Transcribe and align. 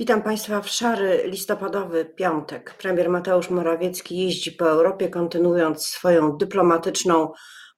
Witam 0.00 0.22
Państwa 0.22 0.60
w 0.60 0.68
szary 0.68 1.22
listopadowy 1.24 2.04
piątek. 2.04 2.74
Premier 2.74 3.10
Mateusz 3.10 3.50
Morawiecki 3.50 4.18
jeździ 4.18 4.52
po 4.52 4.70
Europie, 4.70 5.08
kontynuując 5.08 5.86
swoją 5.86 6.36
dyplomatyczną 6.36 7.32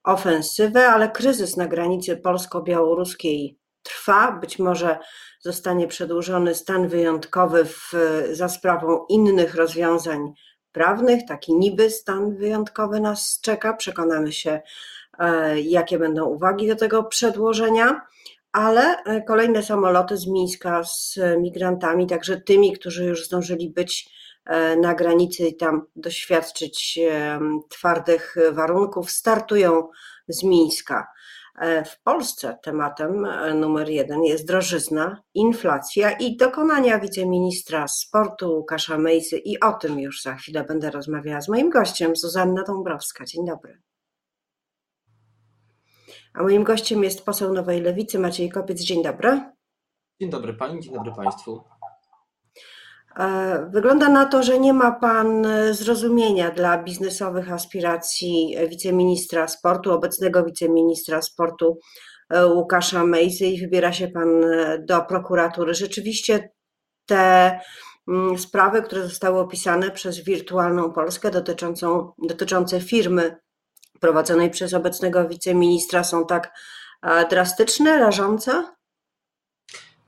ofensywę, 0.05 0.89
ale 0.89 1.11
kryzys 1.11 1.57
na 1.57 1.67
granicy 1.67 2.17
polsko-białoruskiej 2.17 3.59
trwa. 3.83 4.33
Być 4.33 4.59
może 4.59 4.99
zostanie 5.41 5.89
przedłużony 5.89 6.55
stan 6.55 6.89
wyjątkowy 6.89 7.65
w, 7.65 7.93
za 8.33 8.49
sprawą 8.49 9.07
innych 9.09 9.55
rozwiązań 9.55 10.33
prawnych. 10.73 11.21
Taki 11.29 11.55
niby 11.55 11.91
stan 11.91 12.37
wyjątkowy 12.37 13.01
nas 13.01 13.41
czeka. 13.43 13.75
Przekonamy 13.75 14.33
się, 14.33 14.61
e, 15.19 15.61
jakie 15.61 15.99
będą 15.99 16.25
uwagi 16.25 16.69
do 16.69 16.77
tego 16.77 17.05
przedłożenia 17.05 18.01
ale 18.53 19.05
e, 19.05 19.23
kolejne 19.23 19.63
samoloty 19.63 20.17
z 20.17 20.27
Mińska 20.27 20.85
z 20.85 21.19
migrantami, 21.39 22.07
także 22.07 22.41
tymi, 22.41 22.73
którzy 22.73 23.05
już 23.05 23.27
zdążyli 23.27 23.71
być 23.71 24.11
e, 24.47 24.77
na 24.77 24.95
granicy 24.95 25.49
i 25.49 25.57
tam 25.57 25.87
doświadczyć 25.97 26.99
e, 27.11 27.41
twardych 27.69 28.37
warunków, 28.53 29.11
startują 29.11 29.89
z 30.29 30.43
Mińska. 30.43 31.07
W 31.87 32.03
Polsce 32.03 32.59
tematem 32.63 33.27
numer 33.55 33.89
jeden 33.89 34.25
jest 34.25 34.47
drożyzna, 34.47 35.23
inflacja 35.35 36.11
i 36.11 36.37
dokonania 36.37 36.99
wiceministra 36.99 37.89
sportu 37.89 38.53
Łukasza 38.53 38.99
Mejzy 38.99 39.39
i 39.39 39.61
o 39.61 39.73
tym 39.73 40.01
już 40.01 40.23
za 40.23 40.35
chwilę 40.35 40.65
będę 40.65 40.91
rozmawiała 40.91 41.41
z 41.41 41.49
moim 41.49 41.71
gościem, 41.71 42.17
Zuzanna 42.17 42.63
Dąbrowska. 42.63 43.25
Dzień 43.25 43.47
dobry. 43.47 43.90
A 46.35 46.43
moim 46.43 46.65
gościem 46.65 47.05
jest 47.05 47.25
poseł 47.25 47.53
Nowej 47.53 47.81
Lewicy 47.81 48.19
Maciej 48.19 48.51
Kopiec. 48.51 48.81
Dzień 48.81 49.03
dobry. 49.03 49.41
Dzień 50.21 50.31
dobry 50.31 50.55
Pani, 50.55 50.81
dzień 50.81 50.95
dobry 50.95 51.13
Państwu. 51.13 51.65
E, 53.19 53.71
wygląda 53.73 54.09
na 54.09 54.27
to, 54.27 54.43
że 54.43 54.59
nie 54.59 54.73
ma 54.73 54.93
Pan 54.93 55.47
zrozumienia 55.71 56.51
dla 56.51 56.83
biznesowych 56.83 57.53
aspiracji 57.53 58.57
wiceministra 58.69 59.49
sportu, 59.49 59.93
obecnego 59.93 60.45
wiceministra 60.45 61.23
sportu 61.23 61.79
e, 62.31 62.47
Łukasza 62.47 63.05
Mejzy 63.05 63.47
i 63.47 63.61
wybiera 63.61 63.93
się 63.93 64.09
Pan 64.09 64.29
do 64.79 65.03
prokuratury. 65.03 65.75
Rzeczywiście 65.75 66.51
te 67.07 67.61
mm, 68.09 68.39
sprawy, 68.39 68.83
które 68.83 69.03
zostały 69.03 69.39
opisane 69.39 69.91
przez 69.91 70.25
Wirtualną 70.25 70.93
Polskę 70.93 71.31
dotyczącą, 71.31 72.13
dotyczące 72.19 72.81
firmy 72.81 73.37
prowadzonej 74.01 74.51
przez 74.51 74.75
obecnego 74.75 75.29
wiceministra 75.29 76.05
są 76.05 76.27
tak 76.27 76.53
e, 77.03 77.29
drastyczne, 77.29 77.99
rażące? 77.99 78.65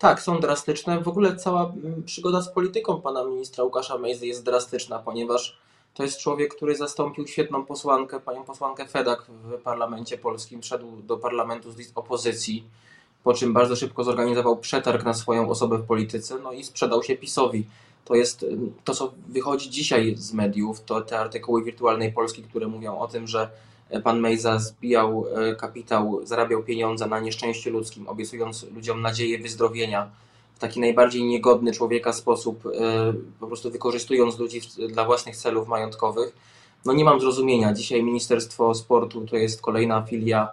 Tak, 0.02 0.22
są 0.22 0.40
drastyczne. 0.40 1.00
W 1.00 1.08
ogóle 1.08 1.36
cała 1.36 1.64
mm, 1.64 2.02
przygoda 2.02 2.42
z 2.42 2.52
polityką 2.52 3.00
pana 3.00 3.24
ministra 3.24 3.64
Łukasza 3.64 3.98
Mejzy 3.98 4.26
jest 4.26 4.44
drastyczna, 4.44 4.98
ponieważ 4.98 5.58
to 5.94 6.02
jest 6.02 6.18
człowiek, 6.18 6.54
który 6.54 6.76
zastąpił 6.76 7.26
świetną 7.26 7.66
posłankę, 7.66 8.20
panią 8.20 8.44
posłankę 8.44 8.86
Fedak 8.86 9.26
w 9.28 9.62
parlamencie 9.62 10.18
polskim, 10.18 10.62
wszedł 10.62 11.02
do 11.02 11.16
parlamentu 11.16 11.72
z 11.72 11.76
list 11.76 11.92
opozycji, 11.94 12.64
po 13.24 13.34
czym 13.34 13.52
bardzo 13.52 13.76
szybko 13.76 14.04
zorganizował 14.04 14.56
przetarg 14.56 15.04
na 15.04 15.14
swoją 15.14 15.48
osobę 15.48 15.78
w 15.78 15.86
polityce, 15.86 16.38
no 16.38 16.52
i 16.52 16.64
sprzedał 16.64 17.02
się 17.02 17.16
PiSowi. 17.16 17.66
To 18.04 18.14
jest 18.14 18.42
mm, 18.42 18.74
to, 18.84 18.94
co 18.94 19.12
wychodzi 19.28 19.70
dzisiaj 19.70 20.14
z 20.16 20.32
mediów, 20.32 20.84
to 20.84 21.00
te 21.00 21.18
artykuły 21.18 21.64
wirtualnej 21.64 22.12
Polski, 22.12 22.42
które 22.42 22.66
mówią 22.66 22.98
o 22.98 23.08
tym, 23.08 23.26
że 23.26 23.50
pan 24.00 24.20
Mejza 24.20 24.58
zbijał 24.58 25.26
e, 25.34 25.54
kapitał, 25.54 26.20
zarabiał 26.24 26.62
pieniądze 26.62 27.06
na 27.06 27.20
nieszczęściu 27.20 27.70
ludzkim, 27.70 28.08
obiecując 28.08 28.66
ludziom 28.74 29.02
nadzieję 29.02 29.38
wyzdrowienia 29.38 30.10
w 30.54 30.58
taki 30.58 30.80
najbardziej 30.80 31.24
niegodny 31.24 31.72
człowieka 31.72 32.12
sposób, 32.12 32.66
e, 32.66 32.70
po 33.40 33.46
prostu 33.46 33.70
wykorzystując 33.70 34.38
ludzi 34.38 34.60
dla 34.88 35.04
własnych 35.04 35.36
celów 35.36 35.68
majątkowych. 35.68 36.36
No 36.84 36.92
nie 36.92 37.04
mam 37.04 37.20
zrozumienia. 37.20 37.72
Dzisiaj 37.72 38.02
Ministerstwo 38.02 38.74
Sportu 38.74 39.26
to 39.26 39.36
jest 39.36 39.62
kolejna 39.62 40.02
filia 40.02 40.48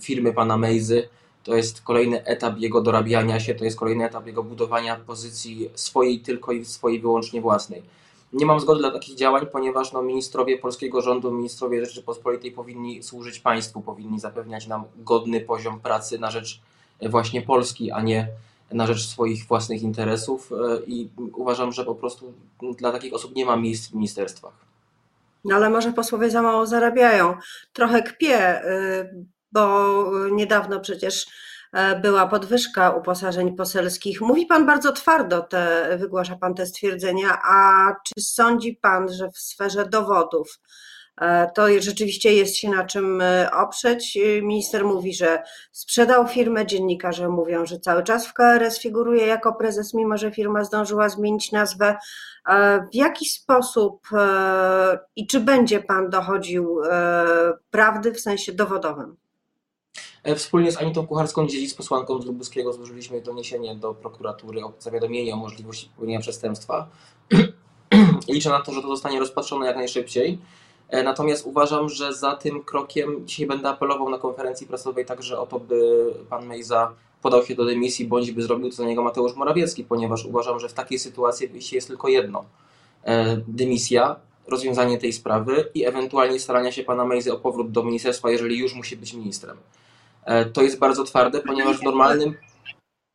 firmy 0.00 0.32
pana 0.32 0.56
Mejzy. 0.56 1.08
To 1.44 1.54
jest 1.54 1.82
kolejny 1.82 2.24
etap 2.24 2.58
jego 2.58 2.80
dorabiania 2.80 3.40
się, 3.40 3.54
to 3.54 3.64
jest 3.64 3.78
kolejny 3.78 4.04
etap 4.04 4.26
jego 4.26 4.42
budowania 4.42 4.96
pozycji 4.96 5.70
swojej 5.74 6.20
tylko 6.20 6.52
i 6.52 6.64
swojej 6.64 7.00
wyłącznie 7.00 7.40
własnej. 7.40 7.82
Nie 8.32 8.46
mam 8.46 8.60
zgody 8.60 8.80
dla 8.80 8.90
takich 8.90 9.14
działań, 9.14 9.46
ponieważ 9.46 9.92
no, 9.92 10.02
ministrowie 10.02 10.58
polskiego 10.58 11.02
rządu, 11.02 11.32
ministrowie 11.32 11.86
Rzeczypospolitej 11.86 12.52
powinni 12.52 13.02
służyć 13.02 13.38
państwu, 13.38 13.80
powinni 13.80 14.20
zapewniać 14.20 14.66
nam 14.66 14.84
godny 14.96 15.40
poziom 15.40 15.80
pracy 15.80 16.18
na 16.18 16.30
rzecz 16.30 16.60
e, 17.00 17.08
właśnie 17.08 17.42
Polski, 17.42 17.90
a 17.90 18.02
nie 18.02 18.28
na 18.72 18.86
rzecz 18.86 19.06
swoich 19.06 19.46
własnych 19.46 19.82
interesów 19.82 20.52
e, 20.52 20.56
i 20.86 21.08
uważam, 21.34 21.72
że 21.72 21.84
po 21.84 21.94
prostu 21.94 22.32
dla 22.78 22.92
takich 22.92 23.14
osób 23.14 23.34
nie 23.34 23.46
ma 23.46 23.56
miejsc 23.56 23.90
w 23.90 23.94
ministerstwach. 23.94 24.70
No 25.44 25.56
ale 25.56 25.70
może 25.70 25.92
posłowie 25.92 26.30
za 26.30 26.42
mało 26.42 26.66
zarabiają. 26.66 27.36
Trochę 27.72 28.02
kpię, 28.02 28.64
y, 28.64 29.24
bo 29.52 30.04
niedawno 30.30 30.80
przecież 30.80 31.26
była 32.02 32.26
podwyżka 32.26 32.90
uposażeń 32.90 33.56
poselskich. 33.56 34.20
Mówi 34.20 34.46
Pan 34.46 34.66
bardzo 34.66 34.92
twardo, 34.92 35.40
te, 35.40 35.96
wygłasza 36.00 36.36
Pan 36.36 36.54
te 36.54 36.66
stwierdzenia, 36.66 37.38
a 37.44 37.86
czy 38.06 38.20
sądzi 38.20 38.78
Pan, 38.82 39.12
że 39.12 39.30
w 39.30 39.38
sferze 39.38 39.86
dowodów 39.86 40.60
e, 41.20 41.50
to 41.54 41.66
rzeczywiście 41.78 42.32
jest 42.34 42.56
się 42.56 42.70
na 42.70 42.84
czym 42.84 43.20
e, 43.20 43.50
oprzeć? 43.50 44.18
Minister 44.42 44.84
mówi, 44.84 45.14
że 45.14 45.42
sprzedał 45.72 46.28
firmę, 46.28 46.66
dziennikarze 46.66 47.28
mówią, 47.28 47.66
że 47.66 47.80
cały 47.80 48.02
czas 48.02 48.26
w 48.26 48.32
KRS 48.32 48.80
figuruje 48.80 49.26
jako 49.26 49.52
prezes, 49.52 49.94
mimo 49.94 50.18
że 50.18 50.30
firma 50.30 50.64
zdążyła 50.64 51.08
zmienić 51.08 51.52
nazwę. 51.52 51.96
W 52.92 52.94
jaki 52.94 53.28
sposób 53.28 54.08
i 55.16 55.26
czy 55.26 55.40
będzie 55.40 55.80
Pan 55.80 56.10
dochodził 56.10 56.80
prawdy 57.70 58.12
w 58.12 58.20
sensie 58.20 58.52
dowodowym? 58.52 59.16
E, 60.24 60.34
wspólnie 60.34 60.72
z 60.72 60.78
Anitą 60.80 61.06
Kucharską-Dziedzic, 61.06 61.76
posłanką 61.76 62.22
z 62.22 62.26
Lubuskiego, 62.26 62.72
złożyliśmy 62.72 63.20
doniesienie 63.20 63.74
do 63.74 63.94
prokuratury 63.94 64.64
o 64.64 64.72
zawiadomienie 64.78 65.34
o 65.34 65.36
możliwości 65.36 65.88
popełnienia 65.88 66.20
przestępstwa. 66.20 66.88
Liczę 68.28 68.50
na 68.50 68.60
to, 68.60 68.72
że 68.72 68.82
to 68.82 68.88
zostanie 68.88 69.20
rozpatrzone 69.20 69.66
jak 69.66 69.76
najszybciej. 69.76 70.38
E, 70.88 71.02
natomiast 71.02 71.46
uważam, 71.46 71.88
że 71.88 72.14
za 72.14 72.36
tym 72.36 72.64
krokiem 72.64 73.26
dzisiaj 73.26 73.46
będę 73.46 73.68
apelował 73.68 74.10
na 74.10 74.18
konferencji 74.18 74.66
prasowej 74.66 75.06
także 75.06 75.38
o 75.38 75.46
to, 75.46 75.60
by 75.60 76.14
pan 76.30 76.46
Mejza 76.46 76.94
podał 77.22 77.44
się 77.44 77.54
do 77.54 77.64
dymisji, 77.64 78.06
bądź 78.06 78.30
by 78.30 78.42
zrobił 78.42 78.70
to 78.70 78.76
za 78.76 78.84
niego 78.84 79.02
Mateusz 79.02 79.34
Morawiecki, 79.34 79.84
ponieważ 79.84 80.24
uważam, 80.24 80.60
że 80.60 80.68
w 80.68 80.72
takiej 80.72 80.98
sytuacji 80.98 81.48
wyjście 81.48 81.76
jest 81.76 81.88
tylko 81.88 82.08
jedno. 82.08 82.44
E, 83.04 83.36
dymisja, 83.48 84.16
rozwiązanie 84.46 84.98
tej 84.98 85.12
sprawy 85.12 85.68
i 85.74 85.86
ewentualnie 85.86 86.40
starania 86.40 86.72
się 86.72 86.84
pana 86.84 87.04
Mejzy 87.04 87.32
o 87.32 87.38
powrót 87.38 87.70
do 87.70 87.82
ministerstwa, 87.82 88.30
jeżeli 88.30 88.58
już 88.58 88.74
musi 88.74 88.96
być 88.96 89.14
ministrem. 89.14 89.56
E, 90.24 90.44
to 90.44 90.62
jest 90.62 90.78
bardzo 90.78 91.04
twarde, 91.04 91.40
ponieważ 91.40 91.78
w 91.78 91.82
normalnym. 91.82 92.34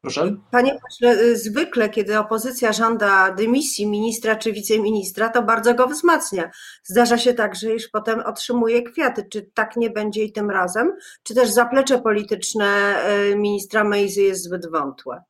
Proszę? 0.05 0.35
Panie 0.51 0.79
pośle, 0.81 1.21
y, 1.21 1.37
zwykle, 1.37 1.89
kiedy 1.89 2.19
opozycja 2.19 2.73
żąda 2.73 3.31
dymisji 3.31 3.87
ministra 3.87 4.35
czy 4.35 4.53
wiceministra, 4.53 5.29
to 5.29 5.43
bardzo 5.43 5.73
go 5.73 5.87
wzmacnia. 5.87 6.51
Zdarza 6.83 7.17
się 7.17 7.33
tak, 7.33 7.55
że 7.55 7.69
już 7.69 7.87
potem 7.87 8.19
otrzymuje 8.19 8.83
kwiaty. 8.83 9.27
Czy 9.31 9.51
tak 9.53 9.77
nie 9.77 9.89
będzie 9.89 10.23
i 10.23 10.31
tym 10.31 10.49
razem? 10.49 10.91
Czy 11.23 11.35
też 11.35 11.49
zaplecze 11.49 12.01
polityczne 12.01 12.95
y, 13.31 13.35
ministra 13.35 13.83
Mejzy 13.83 14.21
jest 14.21 14.43
zbyt 14.43 14.71
wątłe? 14.71 15.23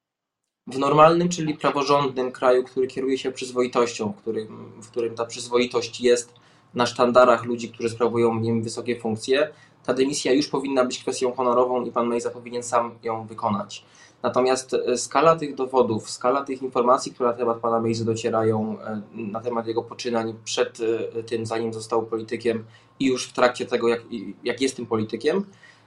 W 0.68 0.78
normalnym, 0.78 1.30
czyli 1.30 1.58
praworządnym 1.58 2.32
kraju, 2.32 2.64
który 2.64 2.88
kieruje 2.88 3.18
się 3.18 3.32
przyzwoitością, 3.32 4.14
w 4.14 4.16
którym, 4.16 4.72
w 4.82 4.90
którym 4.90 5.16
ta 5.16 5.26
przyzwoitość 5.26 6.02
jest 6.02 6.34
na 6.74 6.86
sztandarach 6.86 7.46
ludzi, 7.46 7.70
którzy 7.70 7.90
sprawują 7.90 8.40
w 8.40 8.42
nim 8.42 8.64
wysokie 8.64 9.00
funkcje, 9.00 9.50
ta 9.86 9.94
dymisja 9.94 10.34
już 10.34 10.48
powinna 10.48 10.86
być 10.86 11.00
kwestią 11.00 11.34
honorową 11.34 11.86
i 11.86 11.92
pan 11.92 12.08
Mejza 12.08 12.30
powinien 12.30 12.64
sam 12.64 12.92
ją 13.04 13.28
wykonać. 13.28 13.86
Natomiast 14.26 14.74
e, 14.74 14.98
skala 14.98 15.36
tych 15.36 15.56
dowodów, 15.56 16.10
skala 16.10 16.44
tych 16.44 16.62
informacji, 16.62 17.14
które 17.14 17.30
na 17.30 17.36
temat 17.36 17.58
pana 17.58 17.80
Mejzy 17.80 18.06
docierają, 18.06 18.78
e, 18.82 19.02
na 19.14 19.42
temat 19.42 19.68
jego 19.68 19.84
poczynań 19.84 20.34
przed 20.44 20.80
e, 21.16 21.24
tym, 21.24 21.46
zanim 21.46 21.74
został 21.74 22.06
politykiem 22.06 22.66
i 23.00 23.06
już 23.06 23.28
w 23.28 23.34
trakcie 23.34 23.66
tego, 23.66 23.88
jak, 23.88 24.02
jak 24.44 24.62
jest 24.62 24.76
tym 24.76 24.86
politykiem, 24.86 25.46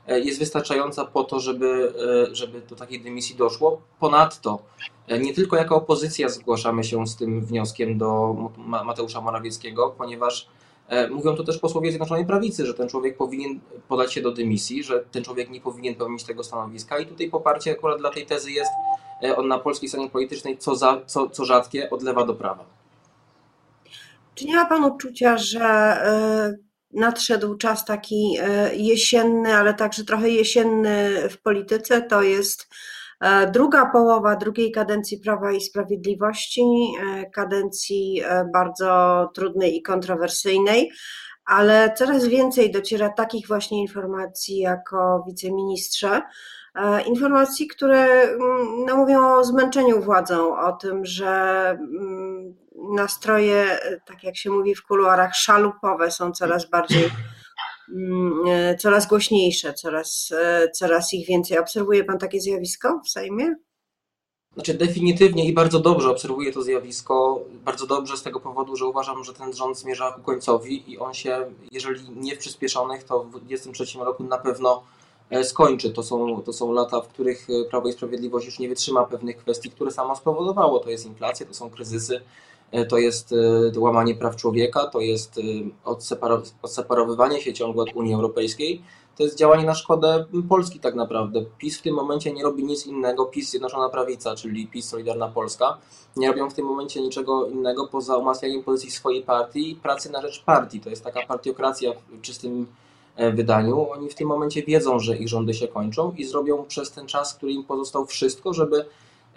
jest 0.09 0.39
wystarczająca 0.39 1.05
po 1.05 1.25
to, 1.25 1.41
żeby, 1.41 1.93
żeby 2.33 2.61
do 2.61 2.77
takiej 2.77 3.01
dymisji 3.01 3.37
doszło. 3.37 3.81
Ponadto, 4.01 4.59
nie 5.21 5.35
tylko 5.35 5.57
jako 5.57 5.77
opozycja 5.77 6.29
zgłaszamy 6.29 6.85
się 6.85 7.07
z 7.07 7.17
tym 7.17 7.45
wnioskiem 7.45 7.99
do 7.99 8.37
Mateusza 8.57 9.21
Morawieckiego, 9.21 9.95
ponieważ 9.99 10.49
mówią 11.11 11.37
to 11.37 11.45
też 11.45 11.59
posłowie 11.59 11.91
Zjednoczonej 11.91 12.27
Prawicy, 12.27 12.67
że 12.67 12.75
ten 12.75 12.89
człowiek 12.89 13.17
powinien 13.17 13.61
podać 13.89 14.13
się 14.13 14.23
do 14.23 14.33
dymisji, 14.33 14.85
że 14.85 15.05
ten 15.11 15.25
człowiek 15.25 15.51
nie 15.51 15.61
powinien 15.61 15.95
pełnić 15.95 16.25
tego 16.25 16.45
stanowiska 16.45 16.99
i 16.99 17.07
tutaj 17.07 17.31
poparcie 17.31 17.73
akurat 17.73 17.99
dla 17.99 18.11
tej 18.11 18.27
tezy 18.27 18.51
jest 18.51 18.71
e, 19.23 19.37
on 19.37 19.49
na 19.49 19.59
polskiej 19.59 19.89
scenie 19.89 20.11
politycznej 20.11 20.59
co, 20.59 20.77
za, 20.77 21.01
co, 21.07 21.31
co 21.31 21.45
rzadkie 21.45 21.91
od 21.91 22.03
lewa 22.03 22.25
do 22.25 22.35
prawa. 22.35 22.65
Czy 24.35 24.45
nie 24.45 24.57
ma 24.57 24.67
Pan 24.67 24.85
uczucia, 24.85 25.39
że 25.39 25.61
e, 25.61 26.57
nadszedł 26.93 27.57
czas 27.57 27.85
taki 27.85 28.39
jesienny, 28.73 29.55
ale 29.55 29.75
także 29.75 30.05
trochę 30.05 30.31
jesienny 30.31 31.29
w 31.31 31.43
polityce, 31.43 32.03
to 32.03 32.23
jest 32.23 32.69
Druga 33.53 33.87
połowa 33.87 34.37
drugiej 34.37 34.73
kadencji 34.73 35.19
Prawa 35.19 35.53
i 35.53 35.61
Sprawiedliwości, 35.61 36.63
kadencji 37.35 38.23
bardzo 38.53 39.31
trudnej 39.35 39.77
i 39.77 39.83
kontrowersyjnej, 39.83 40.91
ale 41.45 41.95
coraz 41.97 42.27
więcej 42.27 42.71
dociera 42.71 43.09
takich 43.09 43.49
właśnie 43.49 43.81
informacji 43.81 44.59
jako 44.59 45.25
wiceministrze, 45.29 46.23
E, 46.79 47.03
informacji, 47.03 47.69
które 47.69 48.05
mm, 48.23 48.85
no, 48.87 48.97
mówią 48.97 49.35
o 49.35 49.45
zmęczeniu 49.45 50.03
władzą, 50.03 50.59
o 50.59 50.73
tym, 50.73 51.07
że 51.07 51.71
mm, 51.71 52.55
nastroje, 52.95 53.79
tak 54.07 54.25
jak 54.25 54.37
się 54.37 54.51
mówi 54.51 54.75
w 54.75 54.83
kuluarach, 54.83 55.35
szalupowe 55.35 56.11
są 56.11 56.33
coraz 56.33 56.71
bardziej, 56.71 57.05
e, 57.05 57.11
coraz 58.79 59.09
głośniejsze, 59.09 59.75
coraz, 59.75 60.33
e, 60.39 60.71
coraz 60.71 61.15
ich 61.15 61.29
więcej. 61.29 61.59
Obserwuje 61.59 62.05
Pan 62.05 62.19
takie 62.19 62.41
zjawisko 62.41 63.01
w 63.05 63.11
Sejmie? 63.11 63.55
Znaczy 64.55 64.75
definitywnie 64.75 65.49
i 65.49 65.53
bardzo 65.53 65.81
dobrze 65.81 66.11
obserwuję 66.11 66.53
to 66.53 66.63
zjawisko. 66.63 67.41
Bardzo 67.65 67.87
dobrze 67.87 68.17
z 68.17 68.23
tego 68.23 68.41
powodu, 68.41 68.77
że 68.77 68.87
uważam, 68.87 69.25
że 69.25 69.35
ten 69.35 69.53
rząd 69.53 69.79
zmierza 69.79 70.13
ku 70.13 70.21
końcowi 70.23 70.93
i 70.93 70.99
on 70.99 71.15
się, 71.15 71.53
jeżeli 71.73 72.11
nie 72.11 72.37
w 72.37 72.39
przyspieszonych, 72.39 73.05
to 73.05 73.25
w 73.25 73.31
2023 73.31 73.99
roku 73.99 74.25
na 74.25 74.39
pewno 74.39 74.83
E, 75.31 75.45
skończy. 75.45 75.91
To 75.91 76.03
są, 76.03 76.43
to 76.43 76.53
są 76.53 76.73
lata, 76.73 77.01
w 77.01 77.09
których 77.09 77.47
e, 77.51 77.71
Prawo 77.71 77.89
i 77.89 77.93
Sprawiedliwość 77.93 78.47
już 78.47 78.59
nie 78.59 78.69
wytrzyma 78.69 79.05
pewnych 79.05 79.37
kwestii, 79.37 79.71
które 79.71 79.91
samo 79.91 80.17
spowodowało. 80.17 80.79
To 80.79 80.91
jest 80.91 81.07
inflacja, 81.07 81.47
to 81.47 81.55
są 81.55 81.71
kryzysy, 81.71 82.17
e, 82.17 82.23
to 82.89 82.99
jest 82.99 83.35
łamanie 83.77 84.15
praw 84.15 84.37
człowieka, 84.37 84.87
to 84.87 85.01
jest 85.01 85.41
odseparowywanie 86.63 87.41
się 87.41 87.53
ciągle 87.53 87.83
od 87.83 87.93
Unii 87.93 88.15
Europejskiej. 88.15 88.83
To 89.17 89.23
jest 89.23 89.39
działanie 89.39 89.65
na 89.65 89.75
szkodę 89.75 90.25
Polski 90.49 90.81
tak 90.81 90.95
naprawdę. 90.95 91.45
PiS 91.59 91.79
w 91.79 91.83
tym 91.83 91.95
momencie 91.95 92.33
nie 92.33 92.43
robi 92.43 92.65
nic 92.65 92.87
innego, 92.87 93.27
PiS 93.27 93.51
Zjednoczona 93.51 93.89
Prawica, 93.89 94.37
czyli 94.37 94.67
PiS 94.67 94.89
Solidarna 94.89 95.29
Polska, 95.29 95.79
nie 96.17 96.29
robią 96.29 96.51
w 96.51 96.55
tym 96.55 96.67
momencie 96.67 97.01
niczego 97.01 97.47
innego 97.47 97.87
poza 97.87 98.17
umacnianiem 98.17 98.63
pozycji 98.63 98.91
swojej 98.91 99.23
partii 99.23 99.71
i 99.71 99.75
pracy 99.77 100.13
na 100.13 100.23
rzecz 100.23 100.45
partii. 100.45 100.81
To 100.81 100.91
jest 100.91 101.05
taka 101.05 101.27
partiokracja 101.27 101.93
w 101.93 102.21
czystym 102.21 102.67
E, 103.19 103.33
wydaniu, 103.33 103.91
oni 103.91 104.09
w 104.09 104.15
tym 104.15 104.29
momencie 104.29 104.63
wiedzą, 104.63 104.99
że 104.99 105.17
ich 105.17 105.29
rządy 105.29 105.55
się 105.55 105.69
kończą 105.69 106.13
i 106.17 106.25
zrobią 106.25 106.65
przez 106.65 106.91
ten 106.91 107.07
czas, 107.07 107.35
który 107.35 107.53
im 107.53 107.65
pozostał, 107.65 108.07
wszystko, 108.07 108.53
żeby 108.55 108.77
e, 108.81 108.85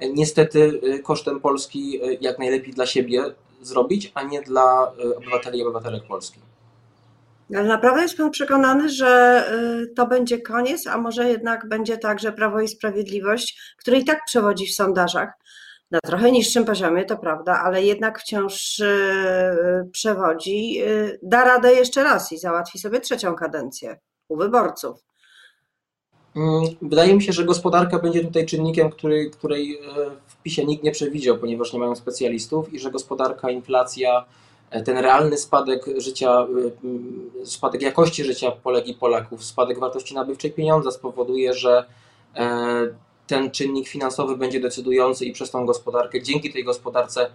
niestety 0.09 0.81
e, 0.83 0.99
kosztem 0.99 1.39
Polski 1.39 1.99
jak 2.21 2.39
najlepiej 2.39 2.73
dla 2.73 2.85
siebie 2.85 3.23
zrobić, 3.61 4.11
a 4.15 4.23
nie 4.23 4.41
dla 4.41 4.91
obywateli 5.17 5.59
i 5.59 5.63
obywatelek 5.63 6.03
Polski. 6.03 6.39
Ale 7.55 7.63
naprawdę 7.63 8.01
jest 8.01 8.17
Pan 8.17 8.31
przekonany, 8.31 8.89
że 8.89 9.43
to 9.95 10.07
będzie 10.07 10.41
koniec, 10.41 10.87
a 10.87 10.97
może 10.97 11.29
jednak 11.29 11.67
będzie 11.69 11.97
tak, 11.97 12.19
że 12.19 12.31
Prawo 12.31 12.61
i 12.61 12.67
Sprawiedliwość, 12.67 13.75
które 13.77 13.97
i 13.97 14.05
tak 14.05 14.19
przewodzi 14.25 14.67
w 14.67 14.75
sondażach, 14.75 15.33
na 15.91 15.99
trochę 15.99 16.31
niższym 16.31 16.65
poziomie, 16.65 17.05
to 17.05 17.17
prawda, 17.17 17.61
ale 17.63 17.83
jednak 17.83 18.19
wciąż 18.19 18.79
y, 18.79 19.89
przewodzi, 19.91 20.81
y, 20.81 21.19
da 21.23 21.43
radę 21.43 21.73
jeszcze 21.73 22.03
raz 22.03 22.31
i 22.31 22.37
załatwi 22.37 22.79
sobie 22.79 22.99
trzecią 22.99 23.35
kadencję 23.35 23.99
u 24.27 24.37
wyborców. 24.37 25.10
Mm, 26.35 26.63
wydaje 26.81 27.15
mi 27.15 27.23
się, 27.23 27.33
że 27.33 27.45
gospodarka 27.45 27.99
będzie 27.99 28.23
tutaj 28.23 28.45
czynnikiem, 28.45 28.89
który, 28.89 29.29
której 29.29 29.75
e, 29.75 29.79
w 30.27 30.35
PiSie 30.43 30.65
nikt 30.65 30.83
nie 30.83 30.91
przewidział, 30.91 31.37
ponieważ 31.37 31.73
nie 31.73 31.79
mają 31.79 31.95
specjalistów 31.95 32.73
i 32.73 32.79
że 32.79 32.91
gospodarka, 32.91 33.49
inflacja, 33.49 34.25
e, 34.69 34.83
ten 34.83 34.97
realny 34.97 35.37
spadek 35.37 35.85
życia, 35.97 36.47
e, 37.43 37.45
spadek 37.45 37.81
jakości 37.81 38.23
życia 38.23 38.51
Polek 38.51 38.87
i 38.87 38.93
Polaków, 38.93 39.43
spadek 39.43 39.79
wartości 39.79 40.15
nabywczej 40.15 40.51
pieniądza 40.51 40.91
spowoduje, 40.91 41.53
że 41.53 41.85
ten 43.27 43.51
czynnik 43.51 43.87
finansowy 43.87 44.37
będzie 44.37 44.59
decydujący 44.59 45.25
i 45.25 45.33
przez 45.33 45.51
tą 45.51 45.65
gospodarkę, 45.65 46.21
dzięki 46.21 46.53
tej 46.53 46.63
gospodarce 46.63 47.29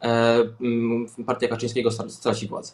mm, 0.00 1.06
Partia 1.26 1.48
Kaczyńskiego 1.48 1.90
straci 1.90 2.48
władzę. 2.48 2.72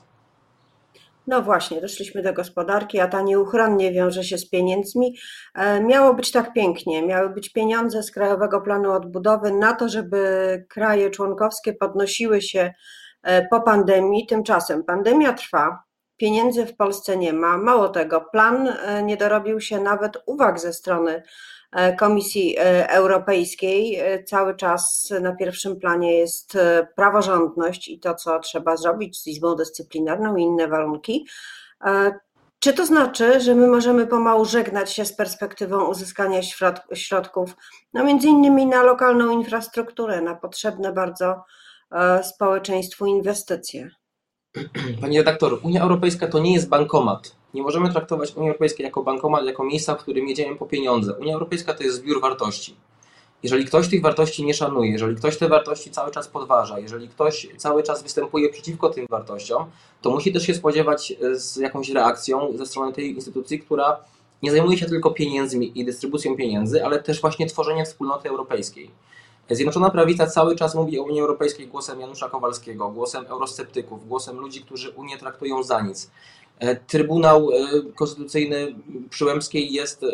No 1.29 1.43
właśnie, 1.43 1.81
doszliśmy 1.81 2.23
do 2.23 2.33
gospodarki, 2.33 3.01
a 3.01 3.09
ta 3.09 3.23
nieuchronnie 3.23 3.93
wiąże 3.93 4.25
się 4.25 4.39
z 4.39 4.51
pieniędzmi. 4.51 5.17
E, 5.55 5.81
miało 5.81 6.15
być 6.15 6.33
tak 6.33 6.53
pięknie, 6.53 7.07
miały 7.07 7.31
być 7.31 7.53
pieniądze 7.53 8.03
z 8.03 8.11
Krajowego 8.11 8.61
Planu 8.61 8.93
Odbudowy 8.93 9.53
na 9.53 9.73
to, 9.73 9.89
żeby 9.89 10.67
kraje 10.69 11.11
członkowskie 11.11 11.73
podnosiły 11.73 12.43
się 12.43 12.73
e, 13.23 13.47
po 13.47 13.61
pandemii. 13.61 14.27
Tymczasem 14.27 14.85
pandemia 14.85 15.33
trwa, 15.33 15.79
pieniędzy 16.17 16.67
w 16.67 16.77
Polsce 16.77 17.17
nie 17.17 17.33
ma. 17.33 17.59
Mało 17.59 17.89
tego, 17.89 18.21
plan 18.21 18.73
nie 19.03 19.17
dorobił 19.17 19.61
się 19.61 19.81
nawet 19.81 20.23
uwag 20.27 20.61
ze 20.61 20.73
strony 20.73 21.23
E, 21.23 21.23
Komisji 21.99 22.59
e, 22.59 22.91
Europejskiej. 22.91 23.97
E, 23.97 24.25
cały 24.25 24.57
czas 24.57 25.13
na 25.21 25.33
pierwszym 25.37 25.77
planie 25.77 26.19
jest 26.19 26.59
praworządność 26.97 27.89
i 27.89 28.01
to, 28.01 28.15
co 28.15 28.41
trzeba 28.41 28.77
zrobić 28.77 29.19
z 29.19 29.27
Izbą 29.27 29.55
Dyscyplinarną 29.55 30.37
i 30.37 30.43
inne 30.43 30.69
warunki. 30.69 31.27
Czy 32.61 32.73
to 32.73 32.87
znaczy, 32.87 33.41
że 33.41 33.55
my 33.55 33.67
możemy 33.67 34.07
pomału 34.07 34.45
żegnać 34.45 34.93
się 34.93 35.05
z 35.05 35.13
perspektywą 35.13 35.85
uzyskania 35.85 36.41
środków, 36.95 37.57
no 37.95 38.05
między 38.05 38.29
innymi 38.29 38.67
na 38.67 38.83
lokalną 38.83 39.31
infrastrukturę, 39.31 40.21
na 40.21 40.35
potrzebne 40.35 40.93
bardzo 40.93 41.45
społeczeństwu 42.23 43.07
inwestycje? 43.07 43.91
Pani 45.01 45.19
redaktor, 45.19 45.59
Unia 45.63 45.83
Europejska 45.83 46.29
to 46.29 46.39
nie 46.39 46.55
jest 46.55 46.69
bankomat. 46.69 47.38
Nie 47.55 47.63
możemy 47.63 47.93
traktować 47.93 48.37
Unii 48.37 48.49
Europejskiej 48.49 48.85
jako 48.85 49.03
bankomat, 49.03 49.45
jako 49.45 49.65
miejsca, 49.65 49.95
w 49.95 49.99
którym 49.99 50.29
jedziemy 50.29 50.57
po 50.57 50.67
pieniądze. 50.67 51.15
Unia 51.15 51.35
Europejska 51.35 51.75
to 51.75 51.85
jest 51.85 51.97
zbiór 51.97 52.21
wartości. 52.21 52.77
Jeżeli 53.43 53.65
ktoś 53.65 53.89
tych 53.89 54.03
wartości 54.03 54.45
nie 54.45 54.55
szanuje, 54.55 54.91
jeżeli 54.91 55.17
ktoś 55.17 55.37
te 55.37 55.49
wartości 55.49 55.91
cały 55.91 56.11
czas 56.11 56.29
podważa, 56.29 56.79
jeżeli 56.79 57.09
ktoś 57.09 57.49
cały 57.57 57.83
czas 57.83 58.03
występuje 58.03 58.49
przeciwko 58.49 58.91
tym 58.91 59.07
wartościom, 59.11 59.65
to 60.03 60.11
musi 60.11 60.33
też 60.33 60.47
się 60.47 60.55
spodziewać 60.55 61.13
e, 61.23 61.37
z 61.37 61.57
jakąś 61.57 61.89
reakcją 61.89 62.53
ze 62.57 62.67
strony 62.67 62.93
tej 62.93 63.15
instytucji, 63.15 63.59
która 63.59 64.01
nie 64.43 64.51
zajmuje 64.51 64.79
się 64.79 64.87
tylko 64.87 65.11
pieniędzmi 65.11 65.81
i 65.81 65.85
dystrybucją 65.85 66.37
pieniędzy, 66.37 66.85
ale 66.85 67.03
też 67.03 67.21
właśnie 67.21 67.47
tworzeniem 67.47 67.87
wspólnoty 67.87 68.29
europejskiej. 68.29 68.91
Zjednoczona 69.51 69.91
Prawica 69.91 70.27
cały 70.27 70.57
czas 70.57 70.75
mówi 70.75 70.99
o 70.99 71.03
Unii 71.03 71.21
Europejskiej 71.21 71.67
głosem 71.67 72.01
Janusza 72.01 72.29
Kowalskiego, 72.29 72.89
głosem 72.89 73.27
eurosceptyków, 73.27 74.09
głosem 74.09 74.39
ludzi, 74.39 74.61
którzy 74.61 74.91
Unię 74.91 75.19
traktują 75.19 75.63
za 75.63 75.81
nic. 75.81 76.11
E, 76.59 76.77
Trybunał 76.77 77.51
e, 77.51 77.55
Konstytucyjny 77.95 78.75
Przyłębskiej 79.11 79.73
jest 79.73 80.03
e, 80.03 80.07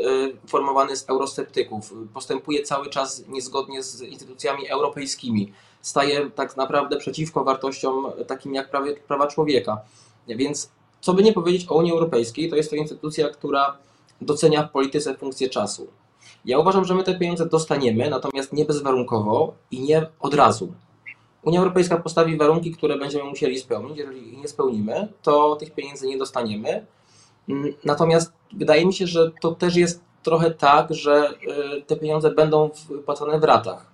formowany 0.47 0.97
z 0.97 1.11
eurosceptyków, 1.11 1.95
postępuje 2.15 2.63
cały 2.63 2.91
czas 2.91 3.25
niezgodnie 3.29 3.83
z 3.83 4.03
instytucjami 4.03 4.69
europejskimi, 4.69 5.53
staje 5.83 6.31
tak 6.31 6.57
naprawdę 6.57 6.97
przeciwko 6.97 7.45
wartościom 7.45 8.07
takim 8.27 8.55
jak 8.55 8.71
prawa 9.07 9.27
człowieka. 9.27 9.81
Więc 10.29 10.71
co 11.01 11.15
by 11.15 11.23
nie 11.23 11.33
powiedzieć 11.33 11.67
o 11.69 11.75
Unii 11.75 11.93
Europejskiej, 11.93 12.51
to 12.51 12.57
jest 12.57 12.71
to 12.71 12.77
instytucja, 12.77 13.29
która 13.29 13.77
docenia 14.21 14.63
w 14.63 14.71
polityce 14.71 15.15
funkcję 15.15 15.49
czasu. 15.49 15.89
Ja 16.45 16.59
uważam, 16.59 16.85
że 16.85 16.95
my 16.95 17.05
te 17.05 17.19
pieniądze 17.19 17.47
dostaniemy, 17.47 18.11
natomiast 18.11 18.53
nie 18.53 18.65
bezwarunkowo 18.65 19.55
i 19.71 19.81
nie 19.81 20.07
od 20.21 20.35
razu. 20.35 20.73
Unia 21.45 21.59
Europejska 21.59 21.97
postawi 21.97 22.37
warunki, 22.37 22.73
które 22.73 22.99
będziemy 22.99 23.25
musieli 23.25 23.59
spełnić. 23.59 23.99
Jeżeli 23.99 24.33
ich 24.33 24.39
nie 24.39 24.49
spełnimy, 24.49 25.09
to 25.23 25.57
tych 25.57 25.71
pieniędzy 25.71 26.07
nie 26.07 26.19
dostaniemy. 26.19 26.87
Mm, 27.49 27.75
natomiast 27.85 28.33
wydaje 28.53 28.87
mi 28.87 28.95
się, 28.95 29.07
że 29.07 29.31
to 29.41 29.53
też 29.55 29.77
jest 29.77 30.01
trochę 30.23 30.51
tak, 30.51 30.95
że 30.95 31.31
y, 31.79 31.83
te 31.83 31.97
pieniądze 31.97 32.31
będą 32.31 32.71
wpłacane 33.03 33.39
w 33.39 33.45
ratach. 33.45 33.94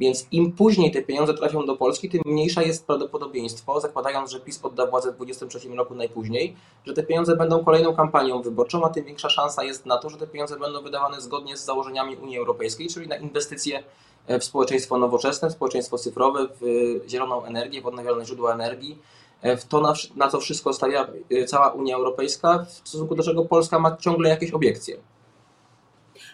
Więc 0.00 0.26
im 0.32 0.52
później 0.52 0.90
te 0.90 1.02
pieniądze 1.02 1.34
trafią 1.34 1.66
do 1.66 1.76
Polski, 1.76 2.08
tym 2.08 2.22
mniejsza 2.26 2.62
jest 2.62 2.86
prawdopodobieństwo, 2.86 3.80
zakładając, 3.80 4.30
że 4.30 4.40
PiS 4.40 4.60
odda 4.62 4.86
władzę 4.86 5.12
w 5.12 5.16
2023 5.16 5.76
roku 5.76 5.94
najpóźniej, 5.94 6.56
że 6.86 6.94
te 6.94 7.02
pieniądze 7.02 7.36
będą 7.36 7.64
kolejną 7.64 7.96
kampanią 7.96 8.42
wyborczą, 8.42 8.84
a 8.84 8.88
tym 8.88 9.04
większa 9.04 9.30
szansa 9.30 9.64
jest 9.64 9.86
na 9.86 9.98
to, 9.98 10.10
że 10.10 10.16
te 10.16 10.26
pieniądze 10.26 10.58
będą 10.58 10.82
wydawane 10.82 11.20
zgodnie 11.20 11.56
z 11.56 11.64
założeniami 11.64 12.16
Unii 12.16 12.38
Europejskiej, 12.38 12.88
czyli 12.88 13.08
na 13.08 13.16
inwestycje 13.16 13.82
w 14.28 14.44
społeczeństwo 14.44 14.98
nowoczesne, 14.98 15.50
w 15.50 15.52
społeczeństwo 15.52 15.98
cyfrowe, 15.98 16.48
w 16.60 17.02
zieloną 17.08 17.44
energię, 17.44 17.82
w 17.82 17.86
odnawialne 17.86 18.24
źródła 18.24 18.54
energii, 18.54 18.98
w 19.42 19.64
to, 19.64 19.80
na, 19.80 19.92
na 20.16 20.28
co 20.28 20.40
wszystko 20.40 20.72
stawia 20.72 21.08
y, 21.32 21.44
cała 21.44 21.68
Unia 21.68 21.96
Europejska, 21.96 22.66
w 22.82 22.88
stosunku 22.88 23.14
do 23.14 23.22
czego 23.22 23.44
Polska 23.44 23.78
ma 23.78 23.96
ciągle 23.96 24.30
jakieś 24.30 24.50
obiekcje. 24.50 24.96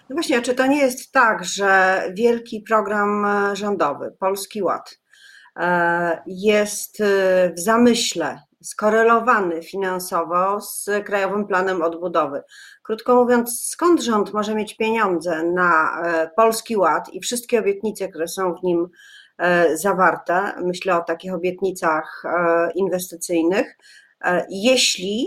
No 0.08 0.14
właśnie, 0.14 0.42
czy 0.42 0.54
to 0.54 0.66
nie 0.66 0.78
jest 0.78 1.12
tak, 1.12 1.44
że 1.44 2.02
wielki 2.14 2.60
program 2.60 3.24
e, 3.26 3.56
rządowy, 3.56 4.16
Polski 4.18 4.62
Ład, 4.62 4.98
e, 5.56 6.22
jest 6.26 7.00
e, 7.00 7.04
w 7.56 7.60
zamyśle 7.60 8.38
skorelowany 8.62 9.62
finansowo 9.62 10.60
z 10.60 10.90
Krajowym 11.04 11.46
Planem 11.46 11.82
Odbudowy. 11.82 12.42
Krótko 12.82 13.14
mówiąc, 13.14 13.68
skąd 13.70 14.02
rząd 14.02 14.32
może 14.32 14.54
mieć 14.54 14.76
pieniądze 14.76 15.42
na 15.42 16.02
Polski 16.36 16.76
Ład 16.76 17.08
i 17.12 17.20
wszystkie 17.20 17.60
obietnice, 17.60 18.08
które 18.08 18.28
są 18.28 18.54
w 18.54 18.62
nim 18.62 18.88
zawarte, 19.74 20.52
myślę 20.62 20.96
o 20.96 21.04
takich 21.04 21.34
obietnicach 21.34 22.22
inwestycyjnych, 22.74 23.76
jeśli 24.48 25.26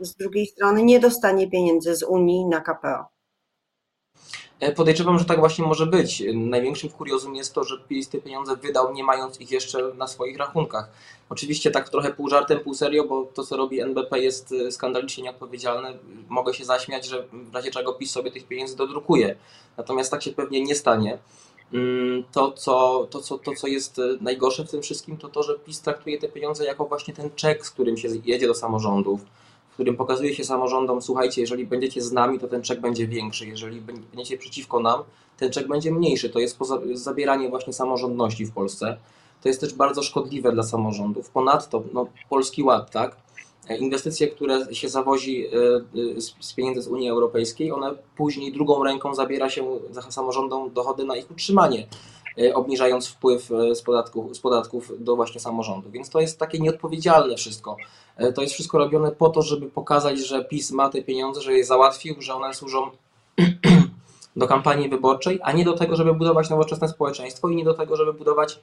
z 0.00 0.16
drugiej 0.16 0.46
strony 0.46 0.82
nie 0.82 1.00
dostanie 1.00 1.50
pieniędzy 1.50 1.96
z 1.96 2.02
Unii 2.02 2.46
na 2.46 2.60
KPO? 2.60 3.19
E, 4.60 4.72
podejrzewam, 4.72 5.18
że 5.18 5.24
tak 5.24 5.38
właśnie 5.38 5.64
może 5.64 5.86
być. 5.86 6.22
Największym 6.34 6.90
kuriozum 6.90 7.34
jest 7.34 7.54
to, 7.54 7.64
że 7.64 7.78
PiS 7.88 8.08
te 8.08 8.18
pieniądze 8.18 8.56
wydał, 8.56 8.92
nie 8.94 9.04
mając 9.04 9.40
ich 9.40 9.50
jeszcze 9.50 9.82
na 9.94 10.06
swoich 10.06 10.38
rachunkach. 10.38 10.90
Oczywiście 11.28 11.70
tak 11.70 11.88
trochę 11.88 12.12
pół 12.14 12.28
żartem, 12.28 12.60
pół 12.60 12.74
serio, 12.74 13.04
bo 13.04 13.24
to, 13.34 13.44
co 13.44 13.56
robi 13.56 13.80
NBP 13.80 14.18
jest 14.20 14.52
e, 14.52 14.72
skandalicznie 14.72 15.24
nieodpowiedzialne. 15.24 15.94
Mogę 16.28 16.54
się 16.54 16.64
zaśmiać, 16.64 17.06
że 17.06 17.24
w 17.32 17.54
razie 17.54 17.70
czego 17.70 17.92
PiS 17.92 18.10
sobie 18.10 18.30
tych 18.30 18.46
pieniędzy 18.46 18.76
dodrukuje. 18.76 19.36
Natomiast 19.76 20.10
tak 20.10 20.22
się 20.22 20.32
pewnie 20.32 20.62
nie 20.62 20.74
stanie. 20.74 21.18
Mm, 21.72 22.24
to 22.32 22.52
co, 22.52 23.06
to, 23.10 23.20
co, 23.20 23.38
to, 23.38 23.52
co 23.54 23.66
jest 23.66 23.98
e, 23.98 24.02
najgorsze 24.20 24.64
w 24.64 24.70
tym 24.70 24.82
wszystkim, 24.82 25.16
to 25.16 25.28
to, 25.28 25.42
że 25.42 25.58
PiS 25.58 25.80
traktuje 25.80 26.18
te 26.18 26.28
pieniądze 26.28 26.64
jako 26.64 26.84
właśnie 26.84 27.14
ten 27.14 27.30
czek, 27.36 27.66
z 27.66 27.70
którym 27.70 27.96
się 27.96 28.08
jedzie 28.24 28.46
do 28.46 28.54
samorządów 28.54 29.20
którym 29.72 29.96
pokazuje 29.96 30.34
się 30.34 30.44
samorządom, 30.44 31.02
słuchajcie, 31.02 31.40
jeżeli 31.40 31.66
będziecie 31.66 32.02
z 32.02 32.12
nami, 32.12 32.38
to 32.38 32.48
ten 32.48 32.62
czek 32.62 32.80
będzie 32.80 33.06
większy, 33.06 33.46
jeżeli 33.46 33.80
będziecie 33.80 34.38
przeciwko 34.38 34.80
nam, 34.80 35.02
ten 35.36 35.52
czek 35.52 35.68
będzie 35.68 35.92
mniejszy. 35.92 36.30
To 36.30 36.38
jest 36.38 36.58
zabieranie 36.92 37.48
właśnie 37.48 37.72
samorządności 37.72 38.46
w 38.46 38.52
Polsce. 38.52 38.96
To 39.42 39.48
jest 39.48 39.60
też 39.60 39.74
bardzo 39.74 40.02
szkodliwe 40.02 40.52
dla 40.52 40.62
samorządów. 40.62 41.30
Ponadto 41.30 41.82
no, 41.92 42.06
Polski 42.28 42.62
Ład, 42.62 42.90
tak? 42.90 43.16
Inwestycje, 43.78 44.28
które 44.28 44.74
się 44.74 44.88
zawozi 44.88 45.46
e, 45.46 45.50
e, 46.16 46.20
z 46.40 46.52
pieniędzy 46.52 46.82
z 46.82 46.88
Unii 46.88 47.08
Europejskiej, 47.08 47.72
one 47.72 47.94
później 48.16 48.52
drugą 48.52 48.84
ręką 48.84 49.14
zabiera 49.14 49.50
się 49.50 49.78
samorządom 50.08 50.72
dochody 50.72 51.04
na 51.04 51.16
ich 51.16 51.30
utrzymanie. 51.30 51.86
E, 52.38 52.54
obniżając 52.54 53.08
wpływ 53.08 53.50
e, 53.50 53.74
z 53.74 53.82
podatków, 53.82 54.36
z 54.36 54.40
podatków 54.40 54.92
do 55.04 55.16
właśnie 55.16 55.40
samorządu. 55.40 55.90
Więc 55.90 56.10
to 56.10 56.20
jest 56.20 56.38
takie 56.38 56.58
nieodpowiedzialne 56.58 57.36
wszystko. 57.36 57.76
E, 58.16 58.32
to 58.32 58.42
jest 58.42 58.54
wszystko 58.54 58.78
robione 58.78 59.10
po 59.10 59.28
to, 59.28 59.42
żeby 59.42 59.70
pokazać, 59.70 60.18
że 60.18 60.44
PiS 60.44 60.70
ma 60.70 60.88
te 60.88 61.02
pieniądze, 61.02 61.40
że 61.40 61.52
je 61.52 61.64
załatwił, 61.64 62.14
że 62.18 62.34
one 62.34 62.54
służą 62.54 62.90
do 64.36 64.46
kampanii 64.46 64.88
wyborczej, 64.88 65.40
a 65.42 65.52
nie 65.52 65.64
do 65.64 65.72
tego, 65.72 65.96
żeby 65.96 66.14
budować 66.14 66.50
nowoczesne 66.50 66.88
społeczeństwo 66.88 67.48
i 67.48 67.56
nie 67.56 67.64
do 67.64 67.74
tego, 67.74 67.96
żeby 67.96 68.12
budować 68.12 68.60